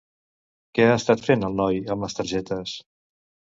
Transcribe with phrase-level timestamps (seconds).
[0.77, 2.75] Què ha estat fent el noi amb les targetes?